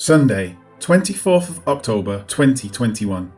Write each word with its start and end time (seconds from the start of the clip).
Sunday, 0.00 0.56
24th 0.78 1.48
of 1.48 1.66
October 1.66 2.24
2021. 2.28 3.32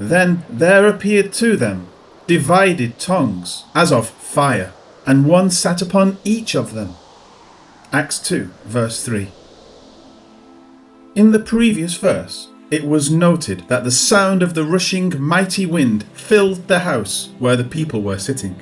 Then 0.00 0.42
there 0.48 0.86
appeared 0.86 1.30
to 1.34 1.58
them 1.58 1.88
divided 2.26 2.98
tongues, 2.98 3.64
as 3.74 3.92
of 3.92 4.08
fire, 4.08 4.72
and 5.06 5.26
one 5.26 5.50
sat 5.50 5.82
upon 5.82 6.16
each 6.24 6.54
of 6.54 6.72
them. 6.72 6.94
Acts 7.92 8.18
2, 8.20 8.50
verse 8.64 9.04
3. 9.04 9.28
In 11.14 11.32
the 11.32 11.38
previous 11.38 11.98
verse, 11.98 12.48
it 12.70 12.84
was 12.84 13.10
noted 13.10 13.68
that 13.68 13.84
the 13.84 13.90
sound 13.90 14.42
of 14.42 14.54
the 14.54 14.64
rushing 14.64 15.20
mighty 15.20 15.66
wind 15.66 16.04
filled 16.14 16.66
the 16.68 16.78
house 16.78 17.28
where 17.38 17.56
the 17.56 17.64
people 17.64 18.00
were 18.00 18.18
sitting. 18.18 18.56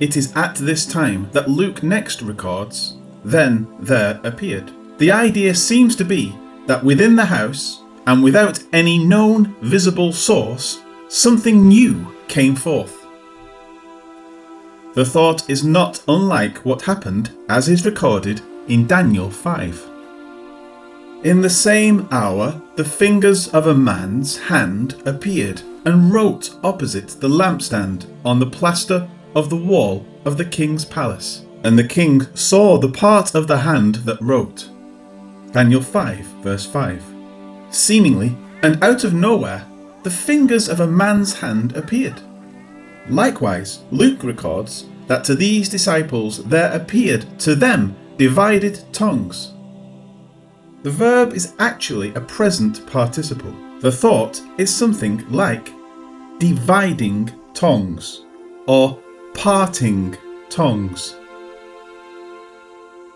It 0.00 0.16
is 0.16 0.34
at 0.34 0.54
this 0.54 0.86
time 0.86 1.28
that 1.32 1.50
Luke 1.50 1.82
next 1.82 2.22
records, 2.22 2.96
Then 3.22 3.66
there 3.78 4.18
appeared. 4.24 4.72
The 4.96 5.12
idea 5.12 5.54
seems 5.54 5.94
to 5.96 6.04
be 6.04 6.34
that 6.66 6.84
within 6.84 7.16
the 7.16 7.24
house, 7.24 7.82
and 8.06 8.22
without 8.22 8.62
any 8.72 8.98
known 8.98 9.54
visible 9.62 10.12
source, 10.12 10.80
something 11.08 11.68
new 11.68 12.06
came 12.28 12.54
forth. 12.54 13.06
The 14.94 15.04
thought 15.04 15.48
is 15.50 15.64
not 15.64 16.02
unlike 16.08 16.58
what 16.64 16.82
happened 16.82 17.30
as 17.48 17.68
is 17.68 17.84
recorded 17.84 18.40
in 18.68 18.86
Daniel 18.86 19.30
5. 19.30 19.90
In 21.24 21.40
the 21.40 21.50
same 21.50 22.08
hour, 22.10 22.60
the 22.76 22.84
fingers 22.84 23.48
of 23.48 23.66
a 23.66 23.74
man's 23.74 24.38
hand 24.38 25.02
appeared 25.06 25.60
and 25.84 26.12
wrote 26.12 26.54
opposite 26.62 27.08
the 27.20 27.28
lampstand 27.28 28.06
on 28.24 28.38
the 28.38 28.46
plaster 28.46 29.08
of 29.34 29.50
the 29.50 29.56
wall 29.56 30.06
of 30.24 30.36
the 30.36 30.44
king's 30.44 30.84
palace. 30.84 31.44
And 31.64 31.78
the 31.78 31.86
king 31.86 32.22
saw 32.34 32.78
the 32.78 32.88
part 32.88 33.34
of 33.34 33.48
the 33.48 33.58
hand 33.58 33.96
that 34.06 34.20
wrote. 34.20 34.68
Daniel 35.56 35.80
5, 35.80 36.18
verse 36.42 36.66
5. 36.66 37.02
Seemingly, 37.70 38.36
and 38.62 38.84
out 38.84 39.04
of 39.04 39.14
nowhere, 39.14 39.66
the 40.02 40.10
fingers 40.10 40.68
of 40.68 40.80
a 40.80 40.86
man's 40.86 41.32
hand 41.32 41.74
appeared. 41.74 42.20
Likewise, 43.08 43.78
Luke 43.90 44.22
records 44.22 44.84
that 45.06 45.24
to 45.24 45.34
these 45.34 45.70
disciples 45.70 46.44
there 46.44 46.70
appeared 46.74 47.38
to 47.38 47.54
them 47.54 47.96
divided 48.18 48.84
tongues. 48.92 49.54
The 50.82 50.90
verb 50.90 51.32
is 51.32 51.54
actually 51.58 52.12
a 52.12 52.20
present 52.20 52.86
participle. 52.86 53.56
The 53.80 53.90
thought 53.90 54.42
is 54.58 54.68
something 54.68 55.26
like 55.32 55.70
dividing 56.38 57.32
tongues 57.54 58.26
or 58.66 59.02
parting 59.32 60.18
tongues. 60.50 61.16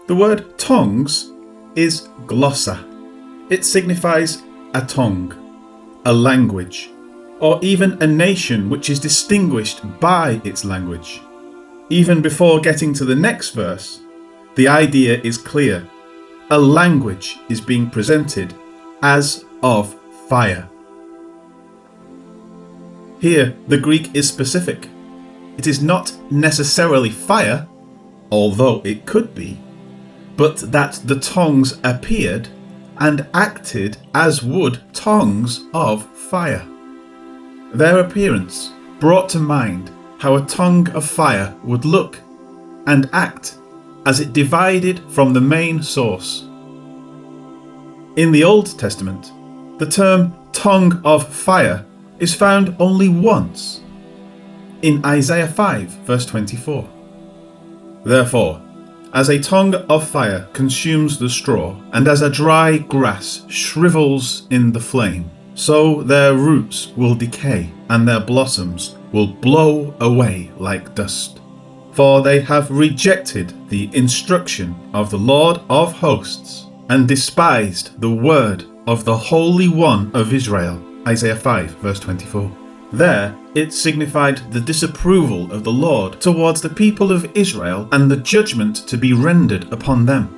The 0.06 0.16
word 0.16 0.58
tongues 0.58 1.34
is 1.74 2.08
glossa. 2.26 2.84
It 3.50 3.64
signifies 3.64 4.42
a 4.74 4.84
tongue, 4.84 5.34
a 6.04 6.12
language, 6.12 6.90
or 7.40 7.58
even 7.62 8.00
a 8.02 8.06
nation 8.06 8.70
which 8.70 8.90
is 8.90 9.00
distinguished 9.00 9.80
by 9.98 10.40
its 10.44 10.64
language. 10.64 11.20
Even 11.88 12.22
before 12.22 12.60
getting 12.60 12.94
to 12.94 13.04
the 13.04 13.16
next 13.16 13.50
verse, 13.50 14.00
the 14.54 14.68
idea 14.68 15.20
is 15.22 15.38
clear 15.38 15.88
a 16.50 16.58
language 16.58 17.38
is 17.48 17.60
being 17.60 17.88
presented 17.88 18.54
as 19.02 19.44
of 19.62 19.96
fire. 20.28 20.68
Here, 23.20 23.54
the 23.68 23.78
Greek 23.78 24.14
is 24.14 24.28
specific. 24.28 24.88
It 25.58 25.66
is 25.66 25.82
not 25.82 26.12
necessarily 26.30 27.10
fire, 27.10 27.68
although 28.32 28.80
it 28.84 29.06
could 29.06 29.34
be, 29.34 29.60
but 30.40 30.72
that 30.72 30.94
the 31.04 31.20
tongues 31.20 31.78
appeared 31.84 32.48
and 32.96 33.26
acted 33.34 33.98
as 34.14 34.42
would 34.42 34.80
tongues 34.94 35.66
of 35.74 36.06
fire. 36.16 36.66
Their 37.74 37.98
appearance 37.98 38.72
brought 39.00 39.28
to 39.30 39.38
mind 39.38 39.90
how 40.18 40.36
a 40.36 40.46
tongue 40.46 40.88
of 40.92 41.04
fire 41.04 41.54
would 41.62 41.84
look 41.84 42.18
and 42.86 43.10
act 43.12 43.58
as 44.06 44.20
it 44.20 44.32
divided 44.32 45.00
from 45.10 45.34
the 45.34 45.42
main 45.42 45.82
source. 45.82 46.44
In 48.16 48.32
the 48.32 48.42
Old 48.42 48.78
Testament, 48.78 49.32
the 49.78 49.90
term 49.90 50.34
tongue 50.52 51.02
of 51.04 51.28
fire 51.28 51.84
is 52.18 52.34
found 52.34 52.74
only 52.78 53.10
once 53.10 53.82
in 54.80 55.04
Isaiah 55.04 55.48
5, 55.48 55.88
verse 56.06 56.24
24. 56.24 56.88
Therefore, 58.06 58.62
as 59.12 59.28
a 59.28 59.40
tongue 59.40 59.74
of 59.74 60.08
fire 60.08 60.48
consumes 60.52 61.18
the 61.18 61.28
straw, 61.28 61.76
and 61.92 62.08
as 62.08 62.22
a 62.22 62.30
dry 62.30 62.78
grass 62.78 63.44
shrivels 63.48 64.46
in 64.50 64.72
the 64.72 64.80
flame, 64.80 65.30
so 65.54 66.02
their 66.02 66.34
roots 66.34 66.92
will 66.96 67.14
decay, 67.14 67.70
and 67.88 68.06
their 68.06 68.20
blossoms 68.20 68.96
will 69.12 69.26
blow 69.26 69.94
away 70.00 70.50
like 70.58 70.94
dust 70.94 71.40
for 71.92 72.22
they 72.22 72.40
have 72.40 72.70
rejected 72.70 73.52
the 73.68 73.94
instruction 73.94 74.74
of 74.94 75.10
the 75.10 75.18
Lord 75.18 75.60
of 75.68 75.92
hosts 75.92 76.66
and 76.88 77.06
despised 77.06 78.00
the 78.00 78.10
word 78.10 78.64
of 78.86 79.04
the 79.04 79.16
Holy 79.16 79.68
One 79.68 80.10
of 80.14 80.32
Israel. 80.32 80.82
Isaiah 81.06 81.36
5, 81.36 81.70
verse 81.72 82.00
24. 82.00 82.50
There, 82.92 83.36
it 83.54 83.72
signified 83.72 84.38
the 84.52 84.60
disapproval 84.60 85.52
of 85.52 85.64
the 85.64 85.72
Lord 85.72 86.20
towards 86.20 86.60
the 86.60 86.68
people 86.68 87.10
of 87.10 87.30
Israel 87.36 87.88
and 87.92 88.10
the 88.10 88.16
judgment 88.16 88.76
to 88.88 88.96
be 88.96 89.12
rendered 89.12 89.72
upon 89.72 90.06
them. 90.06 90.36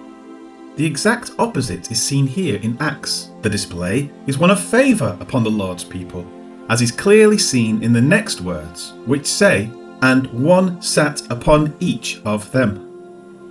The 0.76 0.86
exact 0.86 1.32
opposite 1.38 1.90
is 1.90 2.00
seen 2.00 2.26
here 2.26 2.58
in 2.62 2.78
Acts. 2.80 3.30
The 3.42 3.50
display 3.50 4.10
is 4.26 4.38
one 4.38 4.50
of 4.50 4.58
favour 4.58 5.16
upon 5.20 5.44
the 5.44 5.50
Lord's 5.50 5.84
people, 5.84 6.26
as 6.70 6.80
is 6.80 6.90
clearly 6.90 7.36
seen 7.36 7.82
in 7.82 7.92
the 7.92 8.00
next 8.00 8.40
words, 8.40 8.94
which 9.04 9.26
say, 9.26 9.70
and 10.00 10.26
one 10.28 10.80
sat 10.80 11.20
upon 11.30 11.76
each 11.78 12.22
of 12.24 12.50
them. 12.52 12.76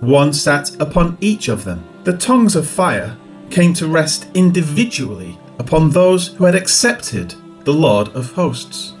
One 0.00 0.32
sat 0.32 0.74
upon 0.80 1.16
each 1.20 1.46
of 1.46 1.62
them. 1.62 1.84
The 2.02 2.16
tongues 2.16 2.56
of 2.56 2.66
fire 2.66 3.16
came 3.50 3.72
to 3.74 3.86
rest 3.86 4.26
individually 4.34 5.38
upon 5.60 5.90
those 5.90 6.28
who 6.28 6.44
had 6.44 6.56
accepted 6.56 7.36
the 7.64 7.72
Lord 7.72 8.08
of 8.08 8.32
hosts, 8.32 8.94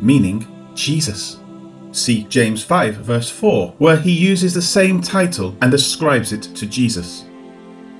meaning 0.00 0.46
Jesus. 0.74 1.38
See 1.92 2.24
James 2.24 2.62
5, 2.62 2.96
verse 2.96 3.28
4, 3.28 3.74
where 3.78 3.96
he 3.96 4.12
uses 4.12 4.54
the 4.54 4.62
same 4.62 5.00
title 5.00 5.56
and 5.60 5.74
ascribes 5.74 6.32
it 6.32 6.42
to 6.42 6.66
Jesus. 6.66 7.24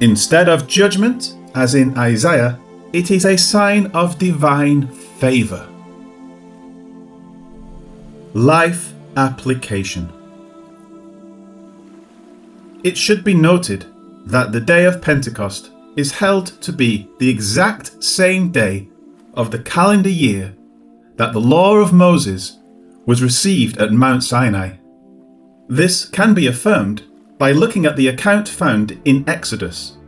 Instead 0.00 0.48
of 0.48 0.66
judgment, 0.66 1.36
as 1.54 1.74
in 1.74 1.96
Isaiah, 1.98 2.58
it 2.92 3.10
is 3.10 3.24
a 3.24 3.36
sign 3.36 3.86
of 3.88 4.18
divine 4.18 4.86
favour. 4.88 5.68
Life 8.34 8.94
Application 9.16 10.08
It 12.84 12.96
should 12.96 13.24
be 13.24 13.34
noted 13.34 13.86
that 14.26 14.52
the 14.52 14.60
day 14.60 14.84
of 14.84 15.02
Pentecost 15.02 15.70
is 15.96 16.12
held 16.12 16.60
to 16.62 16.72
be 16.72 17.08
the 17.18 17.28
exact 17.28 18.02
same 18.02 18.52
day 18.52 18.88
of 19.34 19.50
the 19.50 19.58
calendar 19.58 20.08
year 20.08 20.54
that 21.20 21.34
the 21.34 21.38
law 21.38 21.76
of 21.76 21.92
Moses 21.92 22.60
was 23.04 23.22
received 23.22 23.76
at 23.76 23.92
Mount 23.92 24.24
Sinai. 24.24 24.76
This 25.68 26.06
can 26.06 26.32
be 26.32 26.46
affirmed 26.46 27.02
by 27.36 27.52
looking 27.52 27.84
at 27.84 27.94
the 27.96 28.08
account 28.08 28.48
found 28.48 28.98
in 29.04 29.28
Exodus. 29.28 29.98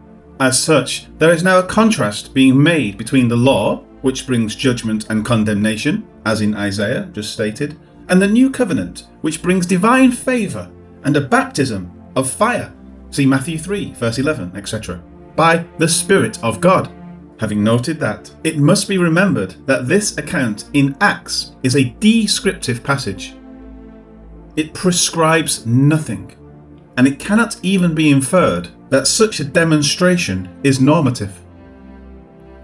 As 0.40 0.58
such, 0.58 1.08
there 1.18 1.30
is 1.30 1.42
now 1.42 1.58
a 1.58 1.66
contrast 1.66 2.32
being 2.32 2.62
made 2.62 2.96
between 2.96 3.28
the 3.28 3.36
law, 3.36 3.84
which 4.00 4.26
brings 4.26 4.56
judgment 4.56 5.10
and 5.10 5.22
condemnation, 5.22 6.08
as 6.24 6.40
in 6.40 6.54
Isaiah 6.54 7.10
just 7.12 7.34
stated, 7.34 7.78
and 8.08 8.22
the 8.22 8.26
new 8.26 8.48
covenant, 8.48 9.06
which 9.20 9.42
brings 9.42 9.66
divine 9.66 10.12
favour 10.12 10.70
and 11.04 11.14
a 11.14 11.20
baptism 11.20 11.92
of 12.16 12.30
fire. 12.30 12.72
See 13.10 13.26
Matthew 13.26 13.58
3, 13.58 13.92
verse 13.92 14.18
11, 14.18 14.56
etc. 14.56 15.02
By 15.36 15.66
the 15.76 15.88
Spirit 15.88 16.42
of 16.42 16.62
God. 16.62 16.90
Having 17.42 17.64
noted 17.64 17.98
that, 17.98 18.30
it 18.44 18.56
must 18.56 18.86
be 18.86 18.98
remembered 18.98 19.56
that 19.66 19.88
this 19.88 20.16
account 20.16 20.66
in 20.74 20.96
Acts 21.00 21.56
is 21.64 21.74
a 21.74 21.92
descriptive 21.98 22.84
passage. 22.84 23.34
It 24.54 24.74
prescribes 24.74 25.66
nothing, 25.66 26.36
and 26.96 27.04
it 27.04 27.18
cannot 27.18 27.56
even 27.64 27.96
be 27.96 28.12
inferred 28.12 28.68
that 28.90 29.08
such 29.08 29.40
a 29.40 29.44
demonstration 29.44 30.56
is 30.62 30.80
normative. 30.80 31.36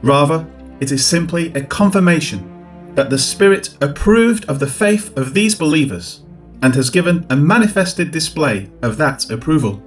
Rather, 0.02 0.46
it 0.78 0.92
is 0.92 1.04
simply 1.04 1.52
a 1.54 1.64
confirmation 1.64 2.94
that 2.94 3.10
the 3.10 3.18
Spirit 3.18 3.76
approved 3.80 4.44
of 4.44 4.60
the 4.60 4.68
faith 4.68 5.18
of 5.18 5.34
these 5.34 5.56
believers 5.56 6.22
and 6.62 6.76
has 6.76 6.88
given 6.88 7.26
a 7.30 7.34
manifested 7.34 8.12
display 8.12 8.70
of 8.82 8.96
that 8.98 9.28
approval. 9.28 9.82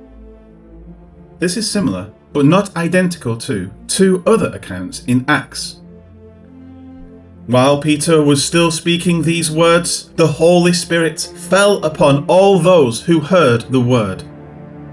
This 1.39 1.55
is 1.55 1.71
similar, 1.71 2.11
but 2.33 2.45
not 2.45 2.75
identical 2.75 3.37
to, 3.37 3.71
two 3.87 4.23
other 4.25 4.47
accounts 4.53 5.03
in 5.05 5.25
Acts. 5.27 5.81
While 7.47 7.81
Peter 7.81 8.21
was 8.23 8.45
still 8.45 8.71
speaking 8.71 9.21
these 9.21 9.51
words, 9.51 10.09
the 10.15 10.27
Holy 10.27 10.73
Spirit 10.73 11.19
fell 11.19 11.83
upon 11.83 12.25
all 12.27 12.59
those 12.59 13.01
who 13.01 13.19
heard 13.19 13.61
the 13.63 13.81
word. 13.81 14.23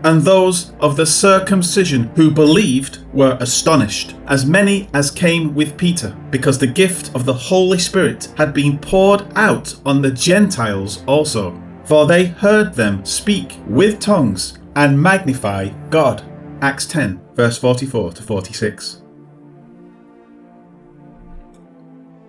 And 0.05 0.23
those 0.23 0.73
of 0.81 0.97
the 0.97 1.07
circumcision 1.07 2.05
who 2.15 2.31
believed 2.31 3.01
were 3.13 3.37
astonished, 3.41 4.15
as 4.27 4.47
many 4.47 4.89
as 4.95 5.11
came 5.11 5.55
with 5.55 5.77
Peter, 5.77 6.17
because 6.31 6.59
the 6.59 6.67
gift 6.67 7.15
of 7.15 7.25
the 7.25 7.35
Holy 7.35 7.79
Spirit 7.79 8.33
had 8.37 8.55
been 8.55 8.79
poured 8.79 9.25
out 9.37 9.75
on 9.85 10.01
the 10.01 10.11
Gentiles 10.11 11.03
also. 11.07 11.61
For 11.85 12.07
they 12.07 12.27
heard 12.27 12.75
them 12.75 13.05
speak 13.05 13.59
with 13.67 14.01
tongues 14.01 14.59
and 14.77 15.01
magnify 15.01 15.69
God. 15.91 16.23
Acts 16.61 16.87
10, 16.87 17.21
verse 17.35 17.59
44 17.59 18.13
to 18.13 18.23
46. 18.23 19.03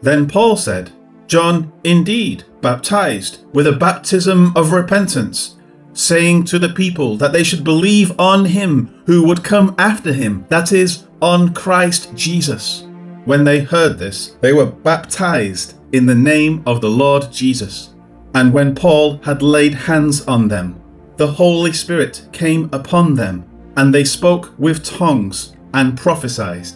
Then 0.01 0.27
Paul 0.27 0.55
said, 0.55 0.91
John 1.27 1.71
indeed 1.83 2.43
baptized 2.61 3.45
with 3.53 3.67
a 3.67 3.73
baptism 3.73 4.53
of 4.55 4.71
repentance 4.71 5.55
saying 5.93 6.45
to 6.45 6.59
the 6.59 6.69
people 6.69 7.17
that 7.17 7.33
they 7.33 7.43
should 7.43 7.63
believe 7.63 8.17
on 8.19 8.45
him 8.45 9.03
who 9.05 9.25
would 9.25 9.43
come 9.43 9.75
after 9.77 10.13
him, 10.13 10.45
that 10.49 10.71
is, 10.71 11.05
on 11.21 11.53
Christ 11.53 12.15
Jesus. 12.15 12.85
When 13.25 13.43
they 13.43 13.59
heard 13.59 13.97
this, 13.97 14.37
they 14.41 14.53
were 14.53 14.65
baptized 14.65 15.75
in 15.91 16.05
the 16.05 16.15
name 16.15 16.63
of 16.65 16.81
the 16.81 16.89
Lord 16.89 17.31
Jesus. 17.31 17.93
And 18.33 18.53
when 18.53 18.75
Paul 18.75 19.17
had 19.23 19.41
laid 19.41 19.73
hands 19.73 20.25
on 20.25 20.47
them, 20.47 20.81
the 21.17 21.27
Holy 21.27 21.73
Spirit 21.73 22.27
came 22.31 22.69
upon 22.71 23.15
them, 23.15 23.48
and 23.79 23.95
they 23.95 24.03
spoke 24.03 24.53
with 24.59 24.83
tongues 24.83 25.55
and 25.73 25.97
prophesied. 25.97 26.67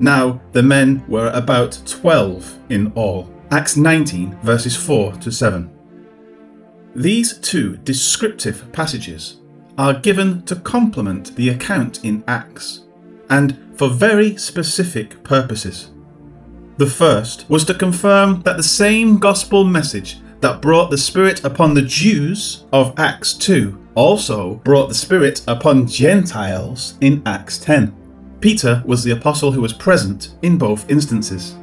Now 0.00 0.40
the 0.52 0.62
men 0.62 1.04
were 1.06 1.30
about 1.34 1.78
twelve 1.84 2.58
in 2.70 2.90
all. 2.94 3.30
Acts 3.50 3.76
19, 3.76 4.38
verses 4.42 4.74
4 4.74 5.12
to 5.16 5.30
7. 5.30 5.70
These 6.94 7.38
two 7.40 7.76
descriptive 7.84 8.72
passages 8.72 9.36
are 9.76 10.00
given 10.00 10.46
to 10.46 10.56
complement 10.56 11.36
the 11.36 11.50
account 11.50 12.02
in 12.06 12.24
Acts, 12.26 12.84
and 13.28 13.58
for 13.74 13.90
very 13.90 14.38
specific 14.38 15.22
purposes. 15.22 15.90
The 16.78 16.86
first 16.86 17.44
was 17.50 17.66
to 17.66 17.74
confirm 17.74 18.40
that 18.42 18.56
the 18.56 18.62
same 18.62 19.18
gospel 19.18 19.62
message 19.62 20.20
that 20.40 20.62
brought 20.62 20.90
the 20.90 20.96
Spirit 20.96 21.44
upon 21.44 21.74
the 21.74 21.82
Jews 21.82 22.64
of 22.72 22.98
Acts 22.98 23.34
2 23.34 23.85
also 23.96 24.54
brought 24.64 24.86
the 24.86 24.94
Spirit 24.94 25.42
upon 25.48 25.88
Gentiles 25.88 26.94
in 27.00 27.20
Acts 27.26 27.58
10. 27.58 27.92
Peter 28.40 28.82
was 28.86 29.02
the 29.02 29.10
apostle 29.10 29.50
who 29.50 29.60
was 29.60 29.72
present 29.72 30.36
in 30.42 30.56
both 30.56 30.88
instances 30.88 31.56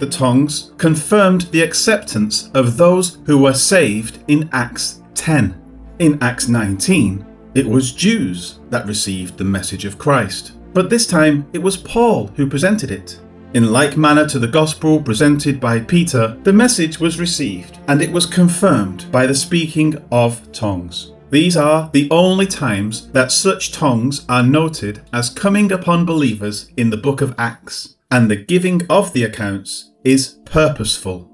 the 0.00 0.06
tongues 0.06 0.72
confirmed 0.78 1.42
the 1.52 1.60
acceptance 1.60 2.50
of 2.54 2.76
those 2.76 3.18
who 3.26 3.38
were 3.38 3.52
saved 3.52 4.18
in 4.28 4.48
Acts 4.50 5.02
10. 5.14 5.54
In 5.98 6.20
Acts 6.22 6.48
19, 6.48 7.24
it 7.54 7.66
was 7.66 7.92
Jews 7.92 8.60
that 8.70 8.86
received 8.86 9.36
the 9.36 9.44
message 9.44 9.84
of 9.84 9.98
Christ, 9.98 10.52
but 10.72 10.88
this 10.88 11.06
time 11.06 11.46
it 11.52 11.58
was 11.58 11.76
Paul 11.76 12.28
who 12.28 12.48
presented 12.48 12.90
it. 12.90 13.20
In 13.52 13.72
like 13.72 13.96
manner 13.96 14.26
to 14.28 14.38
the 14.38 14.48
gospel 14.48 15.02
presented 15.02 15.60
by 15.60 15.80
Peter, 15.80 16.38
the 16.44 16.52
message 16.52 16.98
was 16.98 17.20
received 17.20 17.78
and 17.88 18.00
it 18.00 18.10
was 18.10 18.24
confirmed 18.24 19.10
by 19.12 19.26
the 19.26 19.34
speaking 19.34 20.02
of 20.10 20.50
tongues. 20.52 21.12
These 21.30 21.56
are 21.56 21.88
the 21.92 22.08
only 22.10 22.46
times 22.46 23.08
that 23.12 23.30
such 23.30 23.70
tongues 23.70 24.26
are 24.28 24.42
noted 24.42 25.02
as 25.12 25.30
coming 25.30 25.70
upon 25.70 26.04
believers 26.04 26.70
in 26.76 26.90
the 26.90 26.96
book 26.96 27.20
of 27.20 27.34
Acts, 27.38 27.96
and 28.10 28.28
the 28.28 28.36
giving 28.36 28.84
of 28.90 29.12
the 29.12 29.22
accounts 29.22 29.92
is 30.02 30.40
purposeful. 30.44 31.30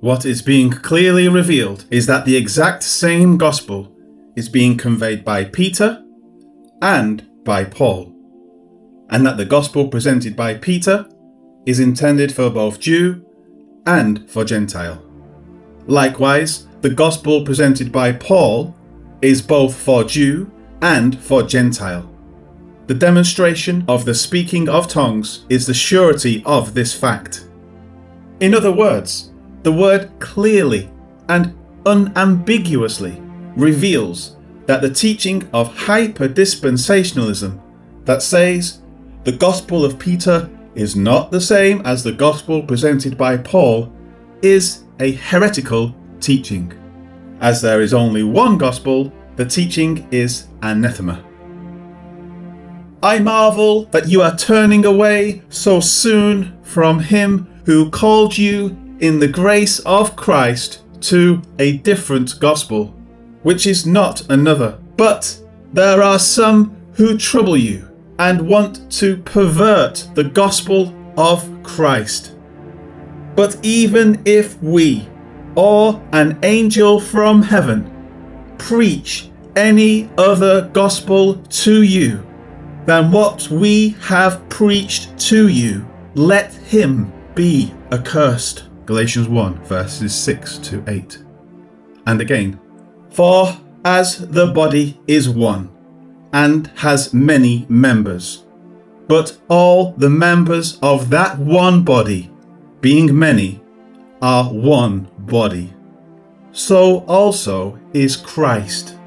What 0.00 0.26
is 0.26 0.42
being 0.42 0.70
clearly 0.70 1.28
revealed 1.28 1.86
is 1.90 2.04
that 2.06 2.26
the 2.26 2.36
exact 2.36 2.82
same 2.82 3.38
gospel 3.38 3.96
is 4.36 4.50
being 4.50 4.76
conveyed 4.76 5.24
by 5.24 5.44
Peter 5.44 6.04
and 6.82 7.26
by 7.44 7.64
Paul, 7.64 8.14
and 9.08 9.26
that 9.26 9.38
the 9.38 9.46
gospel 9.46 9.88
presented 9.88 10.36
by 10.36 10.54
Peter 10.54 11.08
is 11.64 11.80
intended 11.80 12.34
for 12.34 12.50
both 12.50 12.78
Jew 12.78 13.24
and 13.86 14.30
for 14.30 14.44
Gentile. 14.44 15.07
Likewise, 15.88 16.66
the 16.82 16.90
gospel 16.90 17.44
presented 17.44 17.90
by 17.90 18.12
Paul 18.12 18.76
is 19.22 19.40
both 19.42 19.74
for 19.74 20.04
Jew 20.04 20.50
and 20.82 21.18
for 21.18 21.42
Gentile. 21.42 22.08
The 22.86 22.94
demonstration 22.94 23.84
of 23.88 24.04
the 24.04 24.14
speaking 24.14 24.68
of 24.68 24.86
tongues 24.86 25.46
is 25.48 25.66
the 25.66 25.74
surety 25.74 26.42
of 26.46 26.74
this 26.74 26.92
fact. 26.94 27.48
In 28.40 28.54
other 28.54 28.70
words, 28.70 29.32
the 29.62 29.72
word 29.72 30.10
clearly 30.20 30.90
and 31.28 31.56
unambiguously 31.86 33.20
reveals 33.56 34.36
that 34.66 34.82
the 34.82 34.90
teaching 34.90 35.48
of 35.54 35.74
hyperdispensationalism 35.74 37.58
that 38.04 38.22
says 38.22 38.82
the 39.24 39.32
gospel 39.32 39.86
of 39.86 39.98
Peter 39.98 40.50
is 40.74 40.94
not 40.94 41.30
the 41.30 41.40
same 41.40 41.80
as 41.86 42.04
the 42.04 42.12
gospel 42.12 42.62
presented 42.62 43.16
by 43.16 43.38
Paul 43.38 43.90
is 44.42 44.84
a 45.00 45.12
heretical 45.12 45.94
teaching. 46.20 46.72
As 47.40 47.62
there 47.62 47.80
is 47.80 47.94
only 47.94 48.22
one 48.22 48.58
gospel, 48.58 49.12
the 49.36 49.44
teaching 49.44 50.08
is 50.10 50.48
anathema. 50.62 51.24
I 53.02 53.20
marvel 53.20 53.84
that 53.86 54.08
you 54.08 54.22
are 54.22 54.36
turning 54.36 54.84
away 54.84 55.42
so 55.50 55.78
soon 55.78 56.58
from 56.64 56.98
him 56.98 57.46
who 57.64 57.90
called 57.90 58.36
you 58.36 58.76
in 58.98 59.20
the 59.20 59.28
grace 59.28 59.78
of 59.80 60.16
Christ 60.16 60.82
to 61.02 61.40
a 61.60 61.76
different 61.78 62.40
gospel, 62.40 62.86
which 63.44 63.66
is 63.68 63.86
not 63.86 64.28
another. 64.30 64.78
But 64.96 65.40
there 65.72 66.02
are 66.02 66.18
some 66.18 66.76
who 66.94 67.16
trouble 67.16 67.56
you 67.56 67.88
and 68.18 68.48
want 68.48 68.90
to 68.92 69.18
pervert 69.18 70.08
the 70.14 70.24
gospel 70.24 70.92
of 71.16 71.48
Christ. 71.62 72.34
But 73.38 73.56
even 73.62 74.20
if 74.24 74.60
we, 74.60 75.08
or 75.54 76.02
an 76.10 76.40
angel 76.42 76.98
from 76.98 77.40
heaven, 77.40 77.88
preach 78.58 79.30
any 79.54 80.10
other 80.18 80.62
gospel 80.72 81.36
to 81.36 81.82
you, 81.82 82.26
than 82.84 83.12
what 83.12 83.48
we 83.48 83.90
have 84.00 84.48
preached 84.48 85.16
to 85.28 85.46
you, 85.46 85.86
let 86.16 86.52
him 86.52 87.12
be 87.36 87.72
accursed. 87.92 88.64
Galatians 88.86 89.28
1, 89.28 89.62
verses 89.66 90.12
6 90.16 90.58
to 90.58 90.82
8. 90.88 91.22
And 92.08 92.20
again, 92.20 92.58
For 93.10 93.56
as 93.84 94.18
the 94.18 94.48
body 94.48 94.98
is 95.06 95.28
one, 95.28 95.70
and 96.32 96.72
has 96.74 97.14
many 97.14 97.66
members, 97.68 98.44
but 99.06 99.38
all 99.46 99.92
the 99.92 100.10
members 100.10 100.76
of 100.82 101.08
that 101.10 101.38
one 101.38 101.84
body, 101.84 102.32
being 102.80 103.16
many, 103.16 103.60
are 104.20 104.44
one 104.52 105.08
body, 105.18 105.72
so 106.52 107.04
also 107.06 107.78
is 107.92 108.16
Christ. 108.16 108.98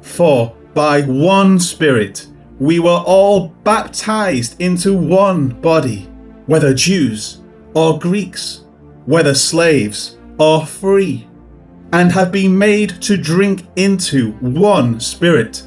For 0.00 0.54
by 0.74 1.02
one 1.02 1.58
Spirit 1.58 2.26
we 2.60 2.78
were 2.78 3.02
all 3.06 3.48
baptized 3.64 4.60
into 4.60 4.94
one 4.96 5.48
body, 5.60 6.08
whether 6.46 6.74
Jews 6.74 7.40
or 7.74 7.98
Greeks, 7.98 8.64
whether 9.06 9.34
slaves 9.34 10.18
or 10.38 10.66
free, 10.66 11.26
and 11.92 12.12
have 12.12 12.30
been 12.30 12.56
made 12.56 13.00
to 13.02 13.16
drink 13.16 13.66
into 13.76 14.32
one 14.40 15.00
spirit. 15.00 15.66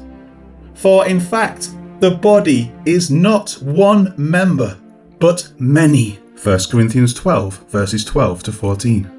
For 0.74 1.06
in 1.06 1.20
fact, 1.20 1.70
the 2.00 2.12
body 2.12 2.72
is 2.86 3.10
not 3.10 3.52
one 3.60 4.14
member, 4.16 4.78
but 5.18 5.52
many. 5.58 6.18
1 6.44 6.58
Corinthians 6.70 7.14
12, 7.14 7.70
verses 7.70 8.04
12 8.04 8.42
to 8.42 8.52
14. 8.52 9.10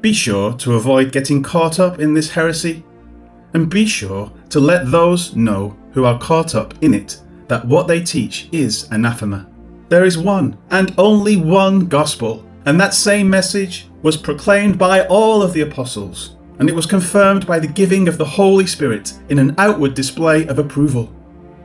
Be 0.00 0.12
sure 0.12 0.52
to 0.54 0.74
avoid 0.74 1.12
getting 1.12 1.44
caught 1.44 1.78
up 1.78 2.00
in 2.00 2.12
this 2.12 2.30
heresy 2.30 2.82
and 3.52 3.70
be 3.70 3.86
sure 3.86 4.32
to 4.48 4.58
let 4.58 4.90
those 4.90 5.36
know 5.36 5.76
who 5.92 6.04
are 6.04 6.18
caught 6.18 6.56
up 6.56 6.74
in 6.82 6.92
it 6.92 7.20
that 7.46 7.64
what 7.64 7.86
they 7.86 8.02
teach 8.02 8.48
is 8.50 8.88
anathema. 8.90 9.48
There 9.90 10.04
is 10.04 10.18
one 10.18 10.58
and 10.72 10.92
only 10.98 11.36
one 11.36 11.86
gospel, 11.86 12.44
and 12.66 12.80
that 12.80 12.94
same 12.94 13.30
message 13.30 13.86
was 14.02 14.16
proclaimed 14.16 14.76
by 14.76 15.06
all 15.06 15.40
of 15.40 15.52
the 15.52 15.60
apostles, 15.60 16.34
and 16.58 16.68
it 16.68 16.74
was 16.74 16.86
confirmed 16.86 17.46
by 17.46 17.60
the 17.60 17.68
giving 17.68 18.08
of 18.08 18.18
the 18.18 18.24
Holy 18.24 18.66
Spirit 18.66 19.12
in 19.28 19.38
an 19.38 19.54
outward 19.56 19.94
display 19.94 20.48
of 20.48 20.58
approval. 20.58 21.14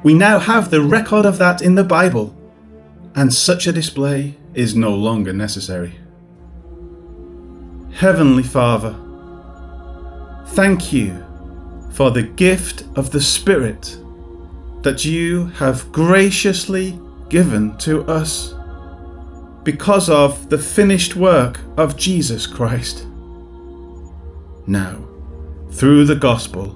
We 0.04 0.14
now 0.14 0.38
have 0.38 0.70
the 0.70 0.82
record 0.82 1.26
of 1.26 1.40
that 1.40 1.64
in 1.64 1.74
the 1.74 1.84
Bible, 1.84 2.36
and 3.16 3.34
such 3.34 3.68
a 3.68 3.72
display 3.72 4.36
is 4.54 4.76
no 4.76 4.94
longer 4.94 5.34
necessary. 5.34 5.96
Heavenly 7.94 8.44
Father, 8.44 8.96
thank 10.50 10.94
you 10.94 11.24
for 11.92 12.12
the 12.12 12.24
gift 12.24 12.84
of 12.96 13.12
the 13.12 13.22
Spirit 13.22 13.98
that 14.84 15.04
you 15.04 15.48
have 15.48 15.92
graciously 15.92 17.00
given 17.30 17.78
to 17.80 18.04
us 18.06 18.54
because 19.64 20.10
of 20.10 20.50
the 20.50 20.58
finished 20.58 21.16
work 21.16 21.60
of 21.78 21.98
Jesus 21.98 22.48
Christ. 22.48 23.06
Now, 24.66 25.06
through 25.72 26.06
the 26.06 26.16
gospel, 26.16 26.76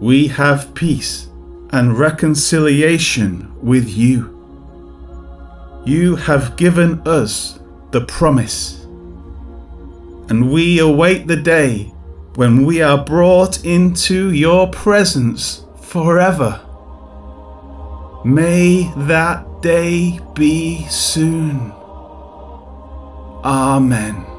we 0.00 0.26
have 0.28 0.74
peace 0.74 1.28
and 1.70 1.98
reconciliation 1.98 3.52
with 3.62 3.88
you. 3.88 4.33
You 5.86 6.16
have 6.16 6.56
given 6.56 7.00
us 7.06 7.58
the 7.90 8.00
promise, 8.00 8.84
and 10.28 10.50
we 10.50 10.78
await 10.78 11.26
the 11.26 11.36
day 11.36 11.92
when 12.36 12.64
we 12.64 12.80
are 12.82 13.04
brought 13.04 13.64
into 13.64 14.32
your 14.32 14.68
presence 14.70 15.64
forever. 15.82 16.60
May 18.24 18.90
that 18.96 19.46
day 19.60 20.18
be 20.34 20.86
soon. 20.88 21.70
Amen. 23.44 24.33